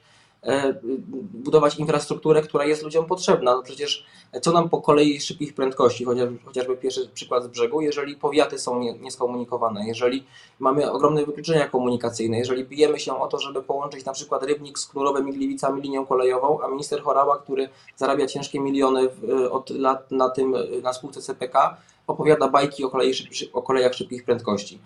budować 1.32 1.78
infrastrukturę, 1.78 2.42
która 2.42 2.64
jest 2.64 2.82
ludziom 2.82 3.06
potrzebna. 3.06 3.54
No 3.54 3.62
przecież 3.62 4.06
co 4.42 4.52
nam 4.52 4.68
po 4.68 4.80
kolei 4.80 5.20
szybkich 5.20 5.54
prędkości, 5.54 6.04
chociażby, 6.44 6.76
pierwszy 6.76 7.08
przykład 7.14 7.44
z 7.44 7.46
brzegu, 7.46 7.80
jeżeli 7.80 8.16
powiaty 8.16 8.58
są 8.58 8.82
nieskomunikowane, 8.82 9.86
jeżeli 9.86 10.26
mamy 10.58 10.90
ogromne 10.90 11.26
wykluczenia 11.26 11.68
komunikacyjne, 11.68 12.38
jeżeli 12.38 12.64
bijemy 12.64 13.00
się 13.00 13.20
o 13.20 13.26
to, 13.26 13.38
żeby 13.38 13.62
połączyć 13.62 14.04
na 14.04 14.12
przykład 14.12 14.42
Rybnik 14.42 14.78
z 14.78 14.86
Knurowem 14.86 15.32
Gliwicami 15.32 15.82
linią 15.82 16.06
kolejową, 16.06 16.60
a 16.60 16.68
minister 16.68 17.02
Chorała, 17.02 17.38
który 17.38 17.68
zarabia 17.96 18.26
ciężkie 18.26 18.60
miliony 18.60 19.08
od 19.50 19.70
lat 19.70 20.10
na 20.10 20.28
tym, 20.28 20.56
na 20.82 20.92
spółce 20.92 21.22
CPK, 21.22 21.76
opowiada 22.06 22.48
bajki 22.48 22.84
o, 22.84 22.90
kolei, 22.90 23.12
o 23.52 23.62
kolejach 23.62 23.94
szybkich 23.94 24.24
prędkości 24.24 24.78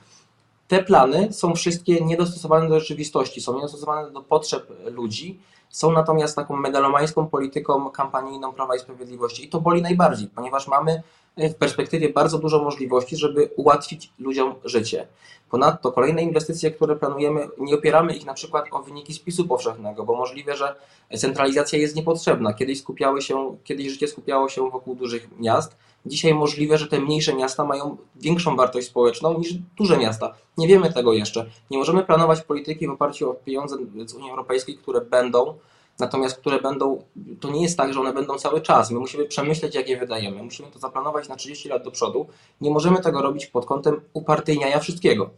te 0.72 0.82
plany 0.82 1.32
są 1.32 1.54
wszystkie 1.54 2.04
niedostosowane 2.04 2.68
do 2.68 2.80
rzeczywistości, 2.80 3.40
są 3.40 3.54
niedostosowane 3.54 4.10
do 4.10 4.22
potrzeb 4.22 4.72
ludzi, 4.84 5.40
są 5.68 5.92
natomiast 5.92 6.36
taką 6.36 6.56
megalomańską 6.56 7.26
polityką 7.28 7.90
kampanijną 7.90 8.52
Prawa 8.52 8.76
i 8.76 8.78
Sprawiedliwości. 8.78 9.44
I 9.44 9.48
to 9.48 9.60
boli 9.60 9.82
najbardziej, 9.82 10.28
ponieważ 10.28 10.68
mamy 10.68 11.02
w 11.36 11.54
perspektywie 11.54 12.08
bardzo 12.08 12.38
dużo 12.38 12.62
możliwości, 12.62 13.16
żeby 13.16 13.50
ułatwić 13.56 14.12
ludziom 14.18 14.54
życie. 14.64 15.06
Ponadto 15.50 15.92
kolejne 15.92 16.22
inwestycje, 16.22 16.70
które 16.70 16.96
planujemy, 16.96 17.48
nie 17.58 17.74
opieramy 17.74 18.14
ich 18.16 18.26
na 18.26 18.34
przykład 18.34 18.64
o 18.70 18.82
wyniki 18.82 19.14
spisu 19.14 19.48
powszechnego, 19.48 20.04
bo 20.04 20.16
możliwe, 20.16 20.56
że 20.56 20.74
centralizacja 21.18 21.78
jest 21.78 21.96
niepotrzebna. 21.96 22.54
Kiedyś, 22.54 22.80
skupiały 22.80 23.22
się, 23.22 23.56
kiedyś 23.64 23.90
życie 23.90 24.08
skupiało 24.08 24.48
się 24.48 24.70
wokół 24.70 24.94
dużych 24.94 25.28
miast, 25.38 25.76
dzisiaj 26.06 26.34
możliwe, 26.34 26.78
że 26.78 26.86
te 26.86 27.00
mniejsze 27.00 27.34
miasta 27.34 27.64
mają 27.64 27.96
większą 28.16 28.56
wartość 28.56 28.86
społeczną 28.86 29.38
niż 29.38 29.54
duże 29.76 29.96
miasta. 29.96 30.34
Nie 30.58 30.68
wiemy 30.68 30.92
tego 30.92 31.12
jeszcze. 31.12 31.46
Nie 31.70 31.78
możemy 31.78 32.04
planować 32.04 32.40
polityki 32.40 32.86
w 32.86 32.90
oparciu 32.90 33.30
o 33.30 33.34
pieniądze 33.34 33.76
z 34.06 34.14
Unii 34.14 34.30
Europejskiej, 34.30 34.76
które 34.76 35.00
będą, 35.00 35.54
natomiast 36.02 36.40
które 36.40 36.60
będą, 36.60 37.04
to 37.40 37.50
nie 37.50 37.62
jest 37.62 37.76
tak, 37.76 37.92
że 37.92 38.00
one 38.00 38.12
będą 38.12 38.38
cały 38.38 38.60
czas. 38.60 38.90
My 38.90 38.98
musimy 38.98 39.24
przemyśleć, 39.24 39.74
jak 39.74 39.88
je 39.88 39.96
wydajemy. 39.96 40.42
Musimy 40.42 40.70
to 40.70 40.78
zaplanować 40.78 41.28
na 41.28 41.36
30 41.36 41.68
lat 41.68 41.84
do 41.84 41.90
przodu. 41.90 42.26
Nie 42.60 42.70
możemy 42.70 43.00
tego 43.00 43.22
robić 43.22 43.46
pod 43.46 43.66
kątem 43.66 44.00
upartyjniania 44.12 44.80
wszystkiego. 44.80 45.30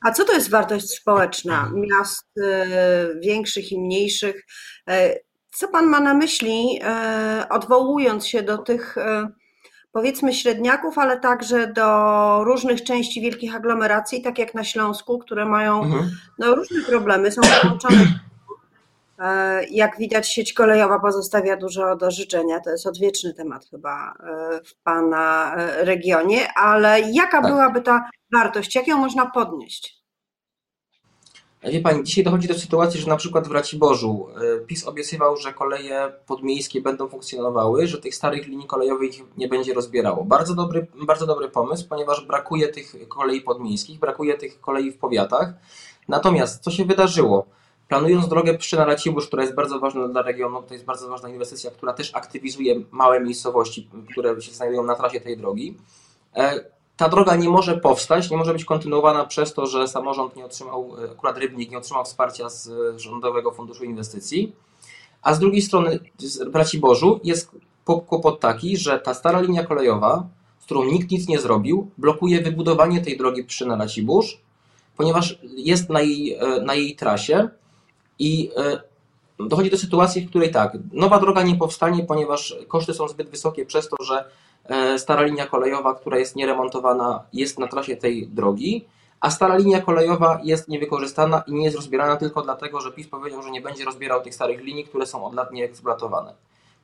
A 0.00 0.12
co 0.12 0.24
to 0.24 0.32
jest 0.32 0.50
wartość 0.50 0.90
społeczna 0.90 1.72
miast 1.74 2.26
y, 2.38 3.20
większych 3.20 3.72
i 3.72 3.80
mniejszych? 3.80 4.46
Y, 4.90 5.24
co 5.52 5.68
Pan 5.68 5.86
ma 5.86 6.00
na 6.00 6.14
myśli, 6.14 6.80
y, 7.42 7.48
odwołując 7.48 8.26
się 8.26 8.42
do 8.42 8.58
tych 8.58 8.96
powiedzmy 9.92 10.34
średniaków, 10.34 10.98
ale 10.98 11.20
także 11.20 11.72
do 11.72 12.44
różnych 12.44 12.84
części 12.84 13.20
wielkich 13.20 13.56
aglomeracji, 13.56 14.22
tak 14.22 14.38
jak 14.38 14.54
na 14.54 14.64
Śląsku, 14.64 15.18
które 15.18 15.46
mają 15.46 15.82
mhm. 15.82 16.10
no, 16.38 16.54
różne 16.54 16.80
problemy, 16.82 17.32
są 17.32 17.40
połączone. 17.62 18.25
E, 19.18 19.64
jak 19.70 19.98
widać, 19.98 20.32
sieć 20.32 20.52
kolejowa 20.52 20.98
pozostawia 20.98 21.56
dużo 21.56 21.96
do 21.96 22.10
życzenia. 22.10 22.60
To 22.60 22.70
jest 22.70 22.86
odwieczny 22.86 23.34
temat 23.34 23.66
chyba 23.70 24.12
e, 24.12 24.60
w 24.64 24.74
Pana 24.82 25.54
e, 25.56 25.84
regionie, 25.84 26.52
ale 26.52 27.00
jaka 27.00 27.42
tak. 27.42 27.50
byłaby 27.50 27.80
ta 27.80 28.10
wartość? 28.32 28.74
Jak 28.74 28.88
ją 28.88 28.98
można 28.98 29.26
podnieść? 29.26 29.96
Wie 31.62 31.80
Pani, 31.80 32.04
dzisiaj 32.04 32.24
dochodzi 32.24 32.48
do 32.48 32.54
sytuacji, 32.54 33.00
że 33.00 33.08
na 33.08 33.16
przykład 33.16 33.48
w 33.48 33.50
Raciborzu 33.50 34.26
PiS 34.66 34.86
obiecywał, 34.86 35.36
że 35.36 35.52
koleje 35.52 36.12
podmiejskie 36.26 36.80
będą 36.80 37.08
funkcjonowały, 37.08 37.86
że 37.86 38.00
tych 38.00 38.14
starych 38.14 38.46
linii 38.46 38.66
kolejowych 38.66 39.10
nie 39.36 39.48
będzie 39.48 39.74
rozbierało. 39.74 40.24
Bardzo 40.24 40.54
dobry, 40.54 40.86
bardzo 41.06 41.26
dobry 41.26 41.48
pomysł, 41.48 41.88
ponieważ 41.88 42.26
brakuje 42.26 42.68
tych 42.68 43.08
kolei 43.08 43.40
podmiejskich, 43.40 43.98
brakuje 43.98 44.38
tych 44.38 44.60
kolei 44.60 44.90
w 44.90 44.98
powiatach. 44.98 45.52
Natomiast 46.08 46.62
co 46.62 46.70
się 46.70 46.84
wydarzyło? 46.84 47.46
Planując 47.88 48.28
drogę 48.28 48.54
Pszczyna-Racibórz, 48.54 49.26
która 49.26 49.42
jest 49.42 49.54
bardzo 49.54 49.78
ważna 49.78 50.08
dla 50.08 50.22
regionu, 50.22 50.62
to 50.62 50.74
jest 50.74 50.86
bardzo 50.86 51.08
ważna 51.08 51.28
inwestycja, 51.28 51.70
która 51.70 51.92
też 51.92 52.14
aktywizuje 52.14 52.80
małe 52.90 53.20
miejscowości, 53.20 53.88
które 54.10 54.40
się 54.42 54.52
znajdują 54.52 54.82
na 54.82 54.94
trasie 54.94 55.20
tej 55.20 55.36
drogi. 55.36 55.76
E, 56.36 56.64
ta 56.96 57.08
droga 57.08 57.36
nie 57.36 57.48
może 57.48 57.76
powstać, 57.76 58.30
nie 58.30 58.36
może 58.36 58.52
być 58.52 58.64
kontynuowana 58.64 59.24
przez 59.24 59.54
to, 59.54 59.66
że 59.66 59.88
samorząd 59.88 60.36
nie 60.36 60.44
otrzymał, 60.44 60.96
e, 61.04 61.10
akurat 61.10 61.38
Rybnik 61.38 61.70
nie 61.70 61.78
otrzymał 61.78 62.04
wsparcia 62.04 62.48
z 62.48 62.68
e, 62.68 62.98
Rządowego 62.98 63.52
Funduszu 63.52 63.84
Inwestycji, 63.84 64.52
a 65.22 65.34
z 65.34 65.38
drugiej 65.38 65.62
strony 65.62 65.98
w 66.76 66.80
Bożu 66.80 67.20
jest 67.24 67.50
kłopot 67.84 68.40
taki, 68.40 68.76
że 68.76 68.98
ta 68.98 69.14
stara 69.14 69.40
linia 69.40 69.64
kolejowa, 69.64 70.26
z 70.60 70.64
którą 70.64 70.84
nikt 70.84 71.10
nic 71.10 71.28
nie 71.28 71.38
zrobił, 71.38 71.90
blokuje 71.98 72.40
wybudowanie 72.42 73.00
tej 73.00 73.18
drogi 73.18 73.44
przy 73.44 73.66
na 73.66 73.76
Racibórz, 73.76 74.40
ponieważ 74.96 75.38
jest 75.56 75.90
na 75.90 76.00
jej, 76.00 76.38
na 76.62 76.74
jej 76.74 76.96
trasie 76.96 77.48
i 78.18 78.50
dochodzi 79.38 79.70
do 79.70 79.78
sytuacji, 79.78 80.22
w 80.22 80.30
której 80.30 80.50
tak, 80.50 80.72
nowa 80.92 81.20
droga 81.20 81.42
nie 81.42 81.54
powstanie, 81.54 82.04
ponieważ 82.04 82.56
koszty 82.68 82.94
są 82.94 83.08
zbyt 83.08 83.30
wysokie 83.30 83.66
przez 83.66 83.88
to, 83.88 83.96
że 84.04 84.24
E, 84.68 84.98
stara 84.98 85.22
linia 85.22 85.46
kolejowa, 85.46 85.94
która 85.94 86.18
jest 86.18 86.36
nieremontowana, 86.36 87.24
jest 87.32 87.58
na 87.58 87.68
trasie 87.68 87.96
tej 87.96 88.28
drogi, 88.28 88.84
a 89.20 89.30
stara 89.30 89.56
linia 89.56 89.80
kolejowa 89.80 90.40
jest 90.44 90.68
niewykorzystana 90.68 91.42
i 91.46 91.54
nie 91.54 91.64
jest 91.64 91.76
rozbierana 91.76 92.16
tylko 92.16 92.42
dlatego, 92.42 92.80
że 92.80 92.92
PiS 92.92 93.08
powiedział, 93.08 93.42
że 93.42 93.50
nie 93.50 93.60
będzie 93.60 93.84
rozbierał 93.84 94.22
tych 94.22 94.34
starych 94.34 94.60
linii, 94.60 94.84
które 94.84 95.06
są 95.06 95.24
od 95.24 95.34
lat 95.34 95.52
nieeksploatowane. 95.52 96.34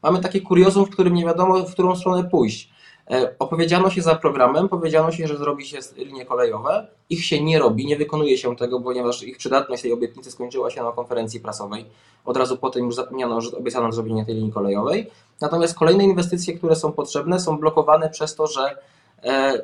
Mamy 0.02 0.20
takie 0.20 0.40
kuriozum, 0.40 0.86
w 0.86 0.90
którym 0.90 1.14
nie 1.14 1.24
wiadomo, 1.24 1.58
w 1.58 1.72
którą 1.72 1.96
stronę 1.96 2.24
pójść. 2.24 2.71
E, 3.10 3.34
opowiedziano 3.38 3.90
się 3.90 4.02
za 4.02 4.14
programem, 4.14 4.68
powiedziano 4.68 5.12
się, 5.12 5.26
że 5.26 5.36
zrobi 5.36 5.66
się 5.66 5.78
linie 5.96 6.26
kolejowe. 6.26 6.86
Ich 7.10 7.24
się 7.24 7.44
nie 7.44 7.58
robi, 7.58 7.86
nie 7.86 7.96
wykonuje 7.96 8.38
się 8.38 8.56
tego, 8.56 8.80
ponieważ 8.80 9.22
ich 9.22 9.36
przydatność 9.36 9.82
tej 9.82 9.92
obietnicy 9.92 10.30
skończyła 10.30 10.70
się 10.70 10.82
na 10.82 10.92
konferencji 10.92 11.40
prasowej. 11.40 11.84
Od 12.24 12.36
razu 12.36 12.56
potem 12.56 12.84
już 12.84 12.94
zapomniano, 12.94 13.40
że 13.40 13.56
obiecano 13.56 13.92
zrobienie 13.92 14.26
tej 14.26 14.34
linii 14.34 14.52
kolejowej. 14.52 15.10
Natomiast 15.40 15.78
kolejne 15.78 16.04
inwestycje, 16.04 16.54
które 16.54 16.76
są 16.76 16.92
potrzebne, 16.92 17.40
są 17.40 17.58
blokowane 17.58 18.10
przez 18.10 18.34
to, 18.34 18.46
że 18.46 18.76
e, 19.24 19.62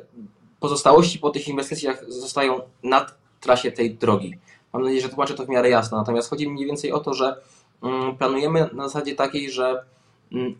pozostałości 0.59 1.19
po 1.19 1.29
tych 1.29 1.47
inwestycjach 1.47 2.11
zostają 2.11 2.59
nad 2.83 3.13
trasie 3.41 3.71
tej 3.71 3.95
drogi. 3.95 4.37
Mam 4.73 4.83
nadzieję, 4.83 5.01
że 5.01 5.09
tłumaczę 5.09 5.33
to 5.33 5.45
w 5.45 5.49
miarę 5.49 5.69
jasno. 5.69 5.97
Natomiast 5.97 6.29
chodzi 6.29 6.49
mniej 6.49 6.65
więcej 6.65 6.91
o 6.91 6.99
to, 6.99 7.13
że 7.13 7.35
mm, 7.83 8.17
planujemy 8.17 8.69
na 8.73 8.83
zasadzie 8.83 9.15
takiej, 9.15 9.51
że 9.51 9.83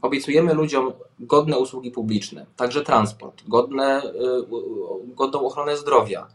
obiecujemy 0.01 0.53
ludziom 0.53 0.93
godne 1.19 1.57
usługi 1.57 1.91
publiczne, 1.91 2.45
także 2.55 2.83
transport, 2.83 3.43
godne, 3.47 4.03
y, 4.03 5.15
godną 5.15 5.45
ochronę 5.45 5.77
zdrowia. 5.77 6.27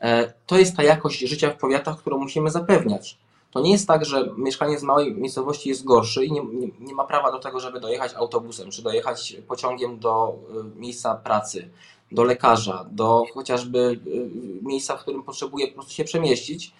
E, 0.00 0.32
to 0.46 0.58
jest 0.58 0.76
ta 0.76 0.82
jakość 0.82 1.20
życia 1.20 1.50
w 1.50 1.56
powiatach, 1.56 1.98
którą 1.98 2.18
musimy 2.18 2.50
zapewniać. 2.50 3.18
To 3.50 3.60
nie 3.60 3.72
jest 3.72 3.88
tak, 3.88 4.04
że 4.04 4.30
mieszkanie 4.36 4.78
z 4.78 4.82
małej 4.82 5.14
miejscowości 5.14 5.68
jest 5.68 5.84
gorszy 5.84 6.24
i 6.24 6.32
nie, 6.32 6.44
nie, 6.44 6.68
nie, 6.80 6.94
ma 6.94 7.04
prawa 7.04 7.32
do 7.32 7.38
tego, 7.38 7.60
żeby 7.60 7.80
dojechać 7.80 8.14
autobusem, 8.14 8.70
czy 8.70 8.82
dojechać 8.82 9.36
pociągiem 9.48 9.98
do 9.98 10.38
y, 10.76 10.80
miejsca 10.80 11.14
pracy, 11.14 11.70
do 12.12 12.24
lekarza, 12.24 12.86
do 12.90 13.24
chociażby 13.34 13.78
y, 14.06 14.30
miejsca, 14.62 14.96
w 14.96 15.02
którym 15.02 15.22
potrzebuje 15.22 15.68
po 15.68 15.74
prostu 15.74 15.92
się 15.92 16.04
przemieścić 16.04 16.72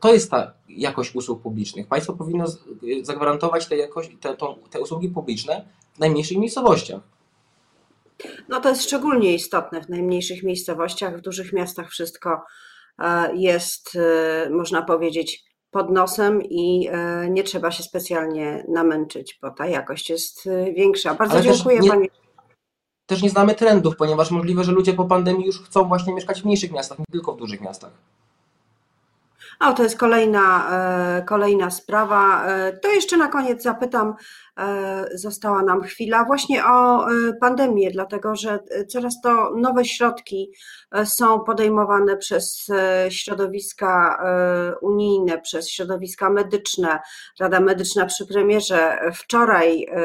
to 0.00 0.12
jest 0.12 0.30
ta 0.30 0.52
jakość 0.68 1.14
usług 1.14 1.42
publicznych. 1.42 1.86
Państwo 1.88 2.12
powinno 2.12 2.44
zagwarantować 3.02 3.66
te, 3.66 3.76
jakość, 3.76 4.10
te, 4.20 4.36
to, 4.36 4.58
te 4.70 4.80
usługi 4.80 5.08
publiczne 5.08 5.64
w 5.94 5.98
najmniejszych 5.98 6.38
miejscowościach. 6.38 7.00
No 8.48 8.60
to 8.60 8.68
jest 8.68 8.82
szczególnie 8.82 9.34
istotne 9.34 9.82
w 9.82 9.88
najmniejszych 9.88 10.42
miejscowościach. 10.42 11.18
W 11.18 11.20
dużych 11.20 11.52
miastach 11.52 11.90
wszystko 11.90 12.42
e, 12.98 13.36
jest, 13.36 13.96
e, 13.96 14.50
można 14.50 14.82
powiedzieć, 14.82 15.44
pod 15.70 15.90
nosem 15.90 16.42
i 16.42 16.88
e, 16.92 17.30
nie 17.30 17.42
trzeba 17.44 17.70
się 17.70 17.82
specjalnie 17.82 18.64
namęczyć, 18.68 19.38
bo 19.42 19.50
ta 19.50 19.66
jakość 19.66 20.10
jest 20.10 20.46
e, 20.46 20.72
większa. 20.72 21.14
Bardzo 21.14 21.34
Ale 21.34 21.44
dziękuję 21.44 21.78
nie- 21.78 21.90
Panie. 21.90 22.08
Też 23.06 23.22
nie 23.22 23.30
znamy 23.30 23.54
trendów, 23.54 23.96
ponieważ 23.96 24.30
możliwe, 24.30 24.64
że 24.64 24.72
ludzie 24.72 24.94
po 24.94 25.04
pandemii 25.04 25.46
już 25.46 25.62
chcą 25.62 25.84
właśnie 25.88 26.14
mieszkać 26.14 26.42
w 26.42 26.44
mniejszych 26.44 26.72
miastach, 26.72 26.98
nie 26.98 27.04
tylko 27.12 27.32
w 27.32 27.36
dużych 27.36 27.60
miastach. 27.60 27.90
O, 29.60 29.72
to 29.72 29.82
jest 29.82 29.98
kolejna, 29.98 30.68
e, 31.18 31.22
kolejna 31.22 31.70
sprawa. 31.70 32.44
E, 32.46 32.72
To 32.72 32.88
jeszcze 32.88 33.16
na 33.16 33.28
koniec 33.28 33.62
zapytam, 33.62 34.14
została 35.14 35.62
nam 35.62 35.82
chwila, 35.82 36.24
właśnie 36.24 36.64
o 36.66 37.06
e, 37.06 37.12
pandemię, 37.40 37.90
dlatego 37.90 38.36
że 38.36 38.58
e, 38.70 38.84
coraz 38.86 39.20
to 39.20 39.50
nowe 39.56 39.84
środki 39.84 40.52
e, 40.92 41.06
są 41.06 41.40
podejmowane 41.40 42.16
przez 42.16 42.66
e, 42.70 43.10
środowiska 43.10 44.18
e, 44.24 44.74
unijne, 44.78 45.40
przez 45.40 45.70
środowiska 45.70 46.30
medyczne. 46.30 46.98
Rada 47.40 47.60
Medyczna 47.60 48.06
przy 48.06 48.26
premierze 48.26 48.98
wczoraj 49.14 49.84
e, 49.84 49.96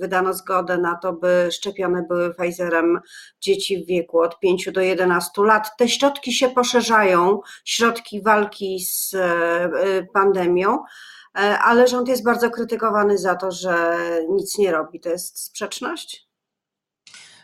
wydano 0.00 0.34
zgodę 0.34 0.78
na 0.78 0.96
to, 0.96 1.12
by 1.12 1.48
szczepione 1.52 2.02
były 2.08 2.34
Pfizerem 2.34 3.00
dzieci 3.40 3.84
w 3.84 3.86
wieku 3.86 4.20
od 4.20 4.40
5 4.40 4.72
do 4.72 4.80
11 4.80 5.42
lat. 5.42 5.76
Te 5.78 5.88
środki 5.88 6.32
się 6.32 6.48
poszerzają, 6.48 7.40
środki 7.64 8.22
walki 8.22 8.80
z 8.80 9.14
e, 9.14 10.06
pandemią, 10.12 10.74
e, 10.74 11.17
ale 11.38 11.88
rząd 11.88 12.08
jest 12.08 12.24
bardzo 12.24 12.50
krytykowany 12.50 13.18
za 13.18 13.34
to, 13.34 13.50
że 13.50 13.98
nic 14.30 14.58
nie 14.58 14.72
robi. 14.72 15.00
To 15.00 15.08
jest 15.08 15.38
sprzeczność? 15.44 16.28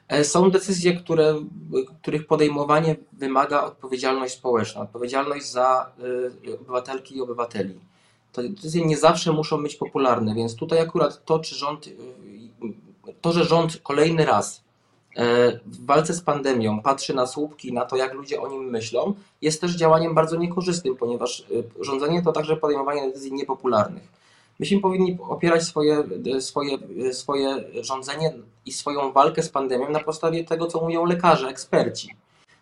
E, 0.09 0.25
Są 0.25 0.51
decyzje, 0.51 0.97
które, 0.97 1.35
których 2.03 2.27
podejmowanie 2.27 2.97
wymaga 3.13 3.63
odpowiedzialność 3.63 4.35
społeczna, 4.35 4.81
odpowiedzialność 4.81 5.51
za 5.51 5.93
y, 6.47 6.55
obywatelki 6.61 7.17
i 7.17 7.21
obywateli. 7.21 7.81
Te 8.33 8.49
decyzje 8.49 8.87
nie 8.87 8.97
zawsze 8.97 9.33
muszą 9.33 9.63
być 9.63 9.77
popularne, 9.77 10.35
więc 10.35 10.57
tutaj 10.57 10.81
akurat 10.81 11.25
to, 11.25 11.39
czy 11.39 11.55
rząd, 11.55 11.89
to, 13.21 13.33
że 13.33 13.45
rząd 13.45 13.77
kolejny 13.83 14.25
raz 14.25 14.57
e, 14.59 14.64
w 15.67 15.87
walce 15.87 16.15
z 16.15 16.21
pandemią 16.21 16.83
patrzy 16.83 17.15
na 17.15 17.27
słupki, 17.27 17.73
na 17.73 17.85
to, 17.85 17.97
jak 17.97 18.15
ludzie 18.15 18.41
o 18.41 18.49
nim 18.49 18.71
myślą, 18.71 19.15
jest 19.43 19.61
też 19.61 19.77
działaniem 19.77 20.15
bardzo 20.15 20.37
niekorzystnym, 20.37 20.97
ponieważ 20.97 21.41
y, 21.41 21.65
rządzenie 21.81 22.23
to 22.23 22.33
także 22.33 22.57
podejmowanie 22.57 23.07
decyzji 23.07 23.33
niepopularnych. 23.33 24.03
Myśmy 24.59 24.81
powinni 24.81 25.19
opierać 25.29 25.63
swoje, 25.63 26.05
swoje, 26.41 26.79
swoje 27.13 27.65
rządzenie 27.81 28.33
i 28.67 28.73
swoją 28.73 29.13
walkę 29.13 29.43
z 29.43 29.49
pandemią 29.49 29.91
na 29.91 30.01
podstawie 30.01 30.45
tego, 30.45 30.67
co 30.67 30.81
mówią 30.81 31.05
lekarze, 31.05 31.49
eksperci. 31.49 32.09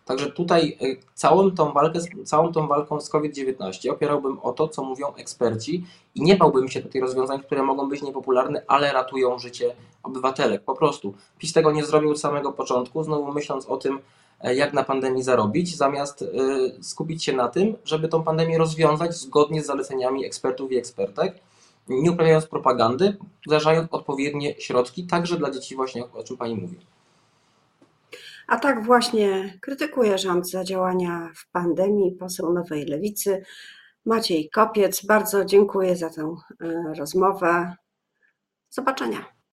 Także 0.05 0.31
tutaj 0.31 0.77
y, 0.81 0.97
całą 1.13 1.51
tą 1.51 1.71
walkę, 1.71 1.99
całą 2.23 2.51
tą 2.51 2.67
walką 2.67 3.01
z 3.01 3.09
COVID-19 3.09 3.89
opierałbym 3.91 4.39
o 4.39 4.53
to, 4.53 4.67
co 4.67 4.83
mówią 4.83 5.13
eksperci 5.15 5.85
i 6.15 6.21
nie 6.21 6.35
bałbym 6.35 6.69
się 6.69 6.81
tutaj 6.81 7.01
rozwiązań, 7.01 7.39
które 7.39 7.63
mogą 7.63 7.89
być 7.89 8.01
niepopularne, 8.01 8.63
ale 8.67 8.93
ratują 8.93 9.39
życie 9.39 9.75
obywatelek. 10.03 10.63
Po 10.63 10.75
prostu. 10.75 11.13
PiS 11.39 11.53
tego 11.53 11.71
nie 11.71 11.85
zrobił 11.85 12.11
od 12.11 12.19
samego 12.19 12.51
początku, 12.51 13.03
znowu 13.03 13.31
myśląc 13.31 13.65
o 13.65 13.77
tym, 13.77 13.99
e, 14.41 14.55
jak 14.55 14.73
na 14.73 14.83
pandemii 14.83 15.23
zarobić, 15.23 15.77
zamiast 15.77 16.21
y, 16.21 16.27
skupić 16.83 17.23
się 17.23 17.33
na 17.33 17.47
tym, 17.47 17.75
żeby 17.85 18.07
tą 18.07 18.23
pandemię 18.23 18.57
rozwiązać 18.57 19.15
zgodnie 19.15 19.63
z 19.63 19.65
zaleceniami 19.65 20.25
ekspertów 20.25 20.71
i 20.71 20.77
ekspertek, 20.77 21.35
nie 21.87 22.11
uprawiając 22.11 22.45
propagandy, 22.45 23.17
wdrażając 23.45 23.87
odpowiednie 23.91 24.55
środki, 24.59 25.03
także 25.03 25.37
dla 25.37 25.51
dzieci 25.51 25.75
właśnie, 25.75 26.03
o 26.13 26.23
czym 26.23 26.37
Pani 26.37 26.55
mówi. 26.55 26.77
A 28.47 28.57
tak 28.57 28.85
właśnie 28.85 29.57
krytykuje 29.61 30.17
rząd 30.17 30.49
za 30.49 30.63
działania 30.63 31.29
w 31.35 31.51
pandemii 31.51 32.11
poseł 32.11 32.53
Nowej 32.53 32.85
Lewicy 32.85 33.43
Maciej 34.05 34.49
Kopiec. 34.49 35.05
Bardzo 35.05 35.45
dziękuję 35.45 35.95
za 35.95 36.09
tę 36.09 36.35
e, 36.61 36.93
rozmowę. 36.97 37.75
Zobaczenia. 38.69 39.32